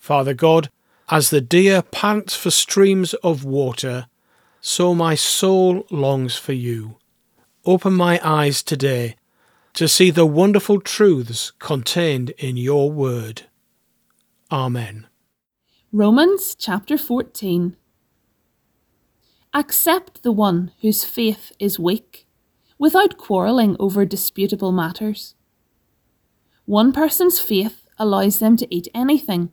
[0.00, 0.70] Father God,
[1.10, 4.06] as the deer pants for streams of water,
[4.62, 6.96] so my soul longs for you.
[7.66, 9.16] Open my eyes today
[9.74, 13.42] to see the wonderful truths contained in your word.
[14.50, 15.06] Amen.
[15.92, 17.76] Romans chapter 14.
[19.52, 22.26] Accept the one whose faith is weak,
[22.78, 25.34] without quarrelling over disputable matters.
[26.64, 29.52] One person's faith allows them to eat anything,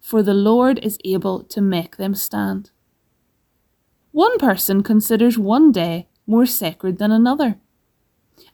[0.00, 2.70] for the Lord is able to make them stand.
[4.12, 7.56] One person considers one day more sacred than another.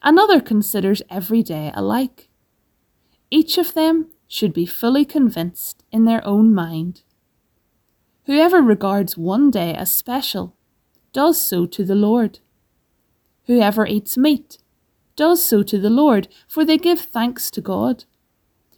[0.03, 2.29] Another considers every day alike.
[3.31, 7.01] Each of them should be fully convinced in their own mind.
[8.25, 10.55] Whoever regards one day as special
[11.13, 12.39] does so to the Lord.
[13.45, 14.57] Whoever eats meat
[15.15, 18.03] does so to the Lord, for they give thanks to God.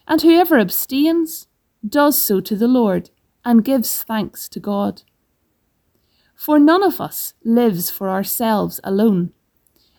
[0.07, 1.47] And whoever abstains
[1.87, 3.09] does so to the Lord,
[3.45, 5.03] and gives thanks to God.
[6.35, 9.31] For none of us lives for ourselves alone,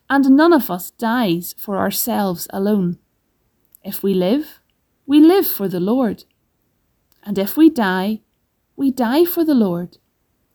[0.08, 2.98] and none of us dies for ourselves alone.
[3.84, 4.60] If we live,
[5.06, 6.24] we live for the Lord.
[7.22, 8.20] And if we die,
[8.76, 9.98] we die for the Lord.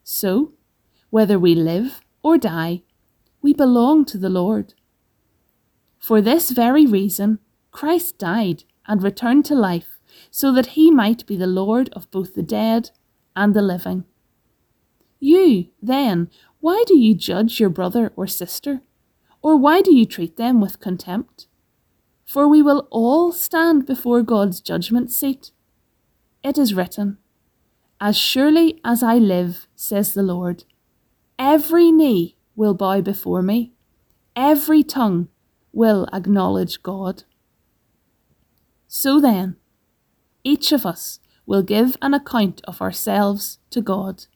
[0.04, 0.54] So,
[1.10, 2.84] whether we live or die,
[3.42, 4.74] we belong to the Lord.
[6.00, 7.40] For this very reason,
[7.72, 9.95] Christ died and returned to life,
[10.36, 12.92] so that he might be the Lord of both the dead
[13.38, 14.04] and the living.
[15.18, 16.30] You, then,
[16.60, 18.82] why do you judge your brother or sister?
[19.42, 21.48] Or why do you treat them with contempt?
[22.26, 25.52] For we will all stand before God's judgment seat.
[26.44, 27.18] It is written,
[28.02, 30.66] As surely as I live, says the Lord,
[31.40, 33.72] Every knee will bow before me,
[34.36, 35.30] every tongue
[35.72, 37.24] will acknowledge God.
[38.90, 39.56] So then,
[40.46, 44.28] each of us will give an account of ourselves to God.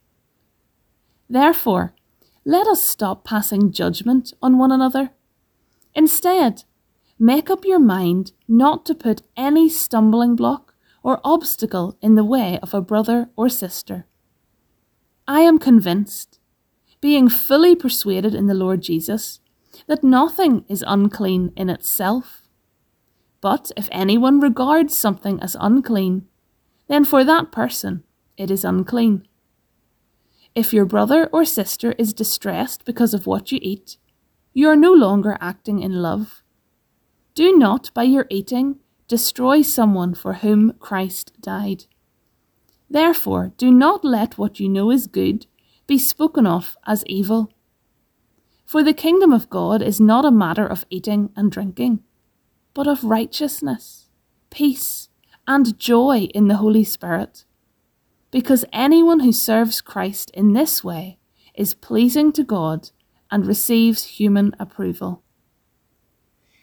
[1.29, 1.93] Therefore,
[2.43, 5.11] let us stop passing judgment on one another.
[5.95, 6.63] Instead,
[7.17, 12.59] make up your mind not to put any stumbling block or obstacle in the way
[12.61, 14.05] of a brother or sister.
[15.27, 16.39] I am convinced
[17.01, 19.39] being fully persuaded in the Lord Jesus,
[19.87, 22.48] that nothing is unclean in itself.
[23.41, 26.27] But if anyone regards something as unclean,
[26.87, 28.03] then for that person
[28.37, 29.27] it is unclean.
[30.55, 33.97] If your brother or sister is distressed because of what you eat,
[34.53, 36.41] you are no longer acting in love.
[37.35, 41.85] Do not, by your eating, destroy someone for whom Christ died.
[42.89, 45.45] Therefore, do not let what you know is good
[45.87, 47.51] be spoken of as evil.
[48.65, 52.03] For the kingdom of God is not a matter of eating and drinking,
[52.79, 54.07] but of righteousness,
[54.49, 55.09] peace,
[55.45, 57.43] and joy in the Holy Spirit.
[58.31, 61.19] Because anyone who serves Christ in this way
[61.53, 62.91] is pleasing to God
[63.29, 65.23] and receives human approval.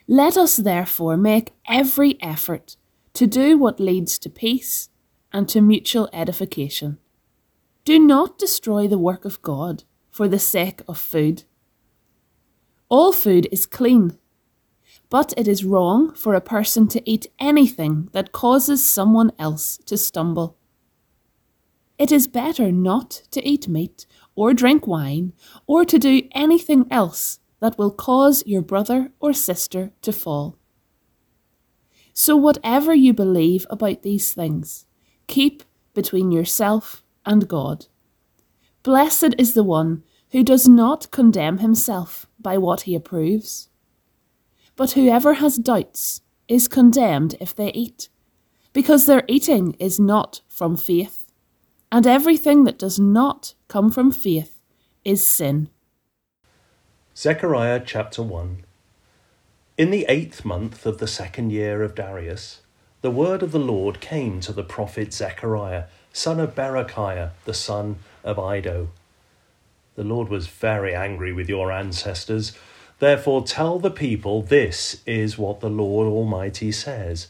[0.08, 2.78] Let us therefore make every effort
[3.12, 4.88] to do what leads to peace
[5.34, 6.96] and to mutual edification.
[7.84, 11.44] Do not destroy the work of God for the sake of food.
[12.88, 14.16] All food is clean,
[15.16, 19.96] but it is wrong for a person to eat anything that causes someone else to
[19.96, 20.58] stumble.
[21.98, 24.04] It is better not to eat meat,
[24.34, 25.32] or drink wine,
[25.66, 30.58] or to do anything else that will cause your brother or sister to fall.
[32.12, 34.84] So, whatever you believe about these things,
[35.28, 35.62] keep
[35.94, 37.86] between yourself and God.
[38.82, 40.02] Blessed is the one
[40.32, 43.70] who does not condemn himself by what he approves.
[44.76, 48.10] But whoever has doubts is condemned if they eat,
[48.72, 51.26] because their eating is not from faith,
[51.90, 54.60] and everything that does not come from faith
[55.04, 55.70] is sin.
[57.16, 58.64] Zechariah chapter 1
[59.78, 62.60] In the eighth month of the second year of Darius,
[63.00, 68.00] the word of the Lord came to the prophet Zechariah, son of Berechiah, the son
[68.22, 68.88] of Iddo.
[69.94, 72.52] The Lord was very angry with your ancestors.
[72.98, 77.28] Therefore, tell the people this is what the Lord Almighty says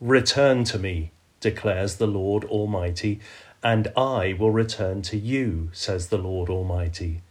[0.00, 3.20] Return to me, declares the Lord Almighty,
[3.62, 7.22] and I will return to you, says the Lord Almighty.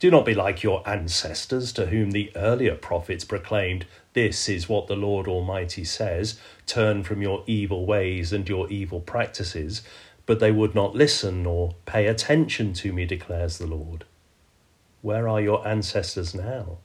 [0.00, 4.86] Do not be like your ancestors, to whom the earlier prophets proclaimed, This is what
[4.86, 9.80] the Lord Almighty says turn from your evil ways and your evil practices.
[10.26, 14.04] But they would not listen or pay attention to me, declares the Lord.
[15.04, 16.78] Where are your ancestors now?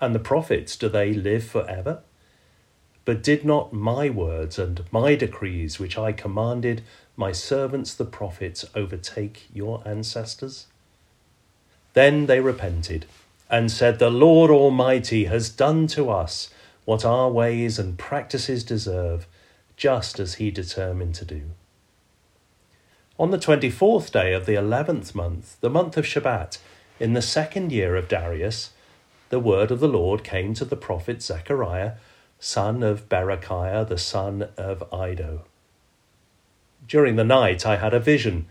[0.00, 2.02] And the prophets, do they live forever?
[3.04, 6.84] But did not my words and my decrees, which I commanded
[7.16, 10.68] my servants the prophets, overtake your ancestors?
[11.94, 13.04] Then they repented
[13.50, 16.50] and said, The Lord Almighty has done to us
[16.84, 19.26] what our ways and practices deserve,
[19.76, 21.42] just as he determined to do.
[23.18, 26.58] On the twenty fourth day of the eleventh month, the month of Shebat,
[27.00, 28.70] in the second year of Darius,
[29.30, 31.92] the word of the Lord came to the prophet Zechariah,
[32.38, 35.44] son of Berechiah, the son of Iddo.
[36.86, 38.46] During the night I had a vision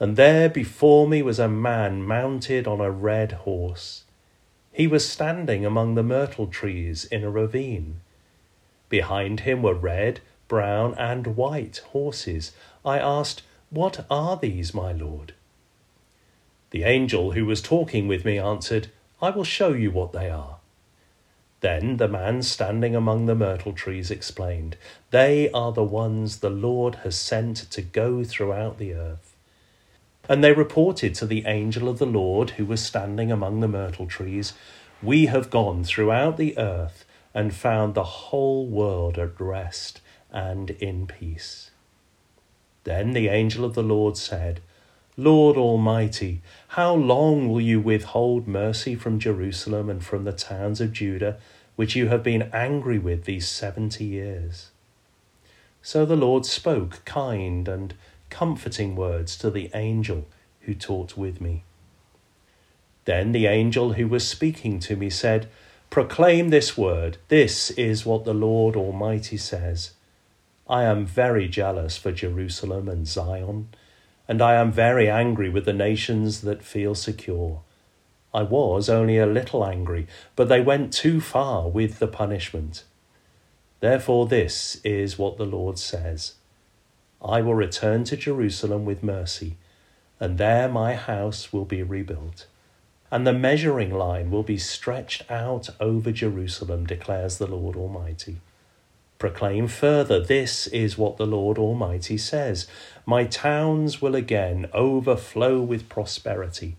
[0.00, 4.04] and there before me was a man mounted on a red horse.
[4.72, 8.00] He was standing among the myrtle trees in a ravine.
[8.88, 12.52] Behind him were red, brown, and white horses.
[12.84, 15.32] I asked, What are these, my lord?
[16.74, 18.88] The angel who was talking with me answered,
[19.22, 20.56] I will show you what they are.
[21.60, 24.76] Then the man standing among the myrtle trees explained,
[25.12, 29.36] They are the ones the Lord has sent to go throughout the earth.
[30.28, 34.08] And they reported to the angel of the Lord who was standing among the myrtle
[34.08, 34.52] trees,
[35.00, 40.00] We have gone throughout the earth and found the whole world at rest
[40.32, 41.70] and in peace.
[42.82, 44.60] Then the angel of the Lord said,
[45.16, 50.92] Lord Almighty, how long will you withhold mercy from Jerusalem and from the towns of
[50.92, 51.38] Judah,
[51.76, 54.70] which you have been angry with these seventy years?
[55.82, 57.94] So the Lord spoke kind and
[58.28, 60.26] comforting words to the angel
[60.62, 61.62] who talked with me.
[63.04, 65.48] Then the angel who was speaking to me said,
[65.90, 67.18] Proclaim this word.
[67.28, 69.92] This is what the Lord Almighty says.
[70.68, 73.68] I am very jealous for Jerusalem and Zion,
[74.26, 77.60] and I am very angry with the nations that feel secure.
[78.32, 82.84] I was only a little angry, but they went too far with the punishment.
[83.80, 86.34] Therefore, this is what the Lord says
[87.22, 89.56] I will return to Jerusalem with mercy,
[90.18, 92.46] and there my house will be rebuilt.
[93.10, 98.38] And the measuring line will be stretched out over Jerusalem, declares the Lord Almighty.
[99.24, 102.66] Proclaim further, this is what the Lord Almighty says
[103.06, 106.76] My towns will again overflow with prosperity,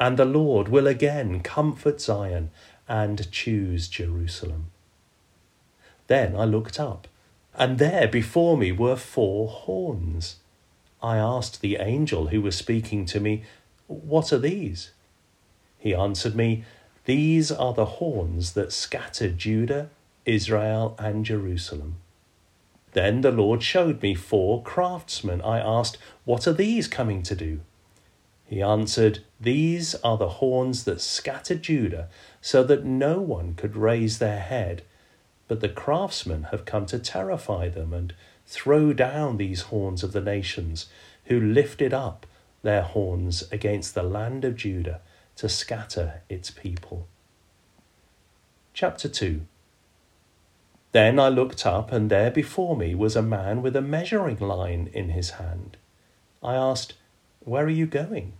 [0.00, 2.50] and the Lord will again comfort Zion
[2.88, 4.72] and choose Jerusalem.
[6.08, 7.06] Then I looked up
[7.54, 10.40] and there before me were four horns.
[11.00, 13.44] I asked the angel who was speaking to me,
[13.86, 14.90] What are these?
[15.78, 16.64] He answered me,
[17.04, 19.90] These are the horns that scatter Judah,
[20.26, 21.96] Israel, and Jerusalem.
[22.92, 25.40] Then the Lord showed me four craftsmen.
[25.42, 27.60] I asked, What are these coming to do?
[28.46, 32.08] He answered, These are the horns that scatter Judah,
[32.40, 34.82] so that no one could raise their head
[35.48, 38.14] but the craftsmen have come to terrify them and
[38.46, 40.86] throw down these horns of the nations,
[41.26, 42.26] who lifted up
[42.62, 45.00] their horns against the land of Judah
[45.36, 47.08] to scatter its people.
[48.72, 49.42] Chapter 2
[50.94, 54.88] Then I looked up, and there before me was a man with a measuring line
[54.92, 55.76] in his hand.
[56.40, 56.94] I asked,
[57.40, 58.34] Where are you going?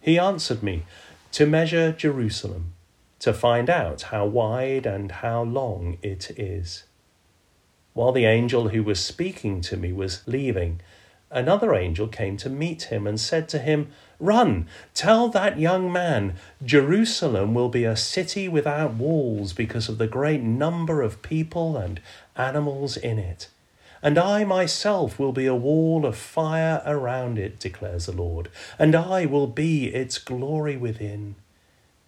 [0.00, 0.82] He answered me,
[1.30, 2.74] To measure Jerusalem
[3.20, 6.82] to find out how wide and how long it is.
[7.92, 10.80] While the angel who was speaking to me was leaving,
[11.30, 16.34] Another angel came to meet him and said to him, Run, tell that young man,
[16.64, 22.00] Jerusalem will be a city without walls because of the great number of people and
[22.34, 23.48] animals in it.
[24.02, 28.48] And I myself will be a wall of fire around it, declares the Lord,
[28.78, 31.36] and I will be its glory within.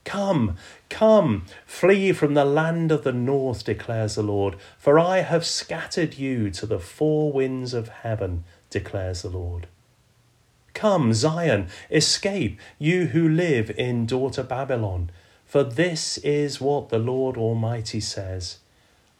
[0.05, 0.57] Come,
[0.89, 6.15] come, flee from the land of the north, declares the Lord, for I have scattered
[6.15, 9.69] you to the four winds of heaven, declares the Lord.
[10.75, 15.11] Come, Zion, escape, you who live in daughter Babylon,
[15.45, 18.59] for this is what the Lord Almighty says.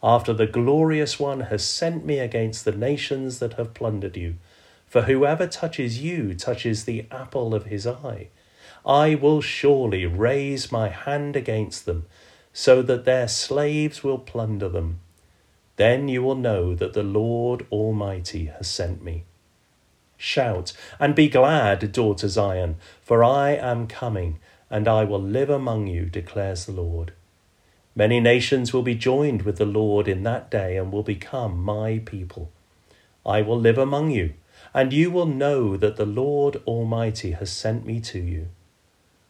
[0.03, 4.35] After the glorious one has sent me against the nations that have plundered you,
[4.87, 8.29] for whoever touches you touches the apple of his eye.
[8.85, 12.07] I will surely raise my hand against them,
[12.51, 14.99] so that their slaves will plunder them.
[15.75, 19.23] Then you will know that the Lord Almighty has sent me.
[20.23, 24.37] Shout and be glad, daughter Zion, for I am coming,
[24.69, 27.13] and I will live among you, declares the Lord.
[27.95, 32.03] Many nations will be joined with the Lord in that day and will become my
[32.05, 32.51] people.
[33.25, 34.33] I will live among you,
[34.75, 38.49] and you will know that the Lord Almighty has sent me to you.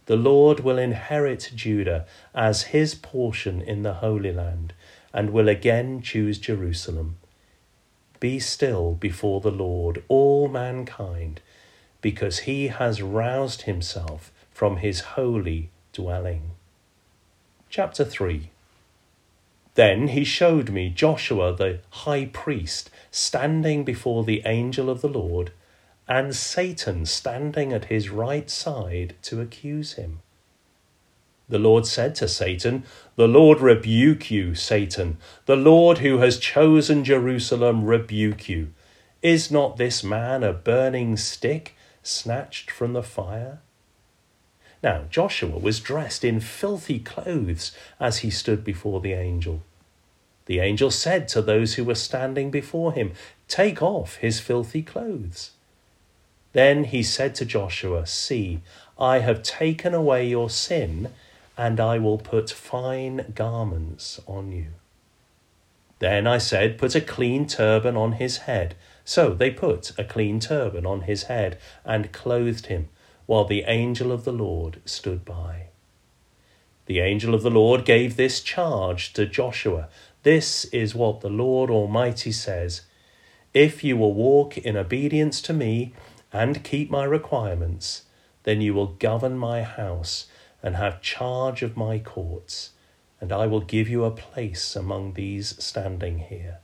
[0.07, 2.05] The Lord will inherit Judah
[2.36, 4.74] as his portion in the Holy Land,
[5.13, 7.15] and will again choose Jerusalem.
[8.22, 11.42] Be still before the Lord, all mankind,
[12.01, 16.51] because he has roused himself from his holy dwelling.
[17.68, 18.51] Chapter 3
[19.74, 25.51] Then he showed me Joshua the high priest standing before the angel of the Lord
[26.08, 30.20] and Satan standing at his right side to accuse him.
[31.51, 32.86] The Lord said to Satan,
[33.17, 35.17] The Lord rebuke you, Satan.
[35.48, 38.70] The Lord who has chosen Jerusalem rebuke you.
[39.22, 43.60] Is not this man a burning stick snatched from the fire?
[44.81, 49.62] Now Joshua was dressed in filthy clothes as he stood before the angel.
[50.46, 53.12] The angel said to those who were standing before him,
[53.50, 55.51] Take off his filthy clothes.
[56.53, 58.62] Then he said to Joshua, See,
[58.98, 61.12] I have taken away your sin,
[61.58, 64.67] and I will put fine garments on you.
[66.00, 68.75] Then I said, Put a clean turban on his head.
[69.05, 72.89] So they put a clean turban on his head and clothed him,
[73.25, 75.67] while the angel of the Lord stood by.
[76.88, 79.89] The angel of the Lord gave this charge to Joshua
[80.24, 82.81] This is what the Lord Almighty says
[83.53, 85.93] If you will walk in obedience to me,
[86.34, 88.03] and keep my requirements,
[88.43, 90.27] then you will govern my house
[90.63, 92.72] and have charge of my courts,
[93.20, 96.60] and I will give you a place among these standing here.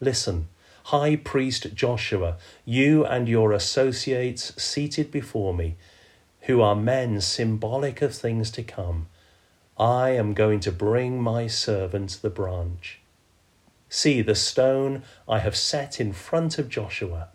[0.00, 0.48] Listen,
[0.84, 5.76] High Priest Joshua, you and your associates seated before me,
[6.42, 9.08] who are men symbolic of things to come,
[9.78, 13.00] I am going to bring my servant the branch.
[13.88, 17.28] See the stone I have set in front of Joshua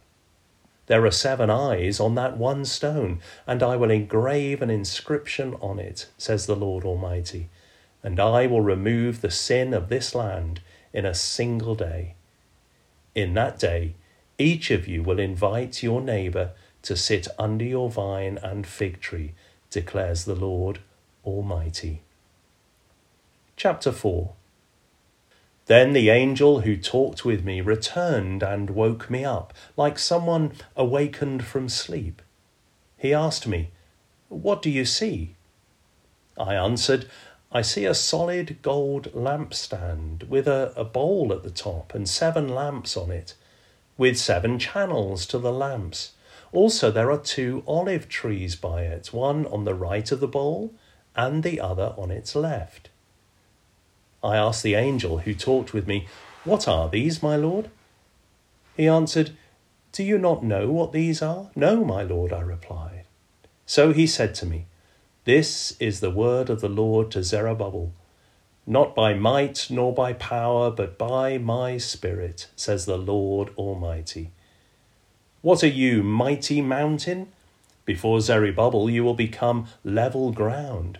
[0.87, 5.79] there are seven eyes on that one stone, and I will engrave an inscription on
[5.79, 7.49] it, says the Lord Almighty,
[8.03, 10.61] and I will remove the sin of this land
[10.93, 12.15] in a single day.
[13.15, 13.95] In that day,
[14.37, 16.51] each of you will invite your neighbour
[16.83, 19.33] to sit under your vine and fig tree,
[19.71, 20.79] declares the Lord
[21.25, 22.01] Almighty.
[23.57, 24.33] Chapter 4
[25.67, 31.43] then the angel who talked with me returned and woke me up, like someone awakened
[31.43, 32.22] from sleep.
[32.98, 33.72] He asked me,
[34.29, 35.36] What do you see?
[36.38, 37.07] I answered,
[37.51, 42.50] I see a solid gold lampstand with a, a bowl at the top and seven
[42.50, 43.34] lamps on it,
[43.98, 46.12] with seven channels to the lamps.
[46.51, 50.74] Also, there are two olive trees by it, one on the right of the bowl
[51.15, 52.89] and the other on its left.
[54.25, 56.08] I asked the angel who talked with me,
[56.44, 57.70] What are these, my lord?
[58.75, 59.32] He answered,
[59.91, 61.50] Do you not know what these are?
[61.55, 63.05] No, my lord, I replied.
[63.65, 64.65] So he said to me,
[65.25, 67.91] This is the word of the Lord to Zerubbabel.
[68.67, 74.32] Not by might nor by power, but by my Spirit, says the Lord Almighty.
[75.41, 77.27] What are you, mighty mountain?
[77.86, 80.98] Before Zerubbabel you will become level ground.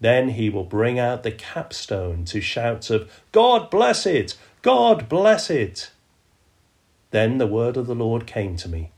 [0.00, 4.36] Then he will bring out the capstone to shouts of, God bless it!
[4.62, 5.90] God bless it!
[7.10, 8.90] Then the word of the Lord came to me.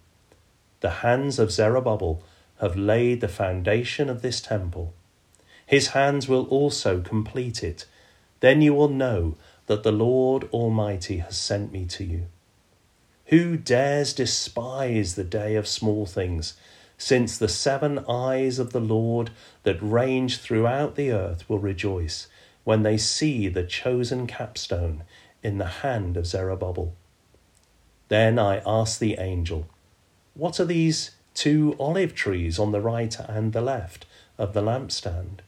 [0.80, 2.22] The hands of Zerubbabel
[2.60, 4.92] have laid the foundation of this temple.
[5.64, 7.86] His hands will also complete it.
[8.40, 12.26] Then you will know that the Lord Almighty has sent me to you.
[13.26, 16.54] Who dares despise the day of small things?
[17.02, 19.30] Since the seven eyes of the Lord
[19.62, 22.28] that range throughout the earth will rejoice
[22.62, 25.04] when they see the chosen capstone
[25.42, 26.94] in the hand of Zerubbabel.
[28.08, 29.66] Then I asked the angel,
[30.34, 34.04] What are these two olive trees on the right and the left
[34.36, 35.40] of the lampstand?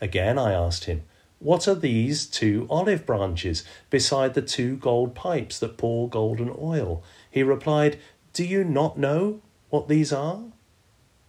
[0.00, 1.02] Again I asked him,
[1.40, 7.02] What are these two olive branches beside the two gold pipes that pour golden oil?
[7.28, 7.98] He replied,
[8.32, 10.44] Do you not know what these are?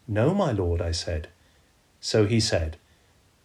[0.08, 1.30] No, my lord, I said.
[2.00, 2.78] So he said,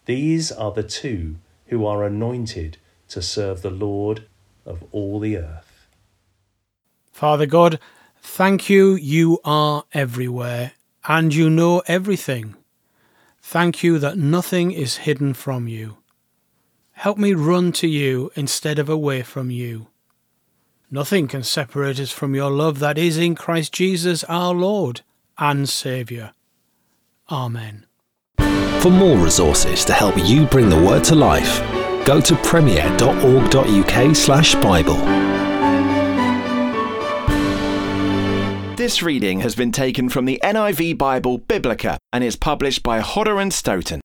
[0.05, 1.35] These are the two
[1.67, 2.77] who are anointed
[3.09, 4.25] to serve the Lord
[4.65, 5.87] of all the earth.
[7.11, 7.79] Father God,
[8.21, 10.73] thank you, you are everywhere,
[11.07, 12.55] and you know everything.
[13.41, 15.97] Thank you that nothing is hidden from you.
[16.91, 19.87] Help me run to you instead of away from you.
[20.89, 25.01] Nothing can separate us from your love that is in Christ Jesus our Lord
[25.37, 26.31] and Saviour.
[27.29, 27.85] Amen.
[28.81, 31.61] For more resources to help you bring the word to life,
[32.05, 34.97] go to premier.org.uk/slash Bible.
[38.77, 43.39] This reading has been taken from the NIV Bible Biblica and is published by Hodder
[43.39, 43.95] and Stoughton.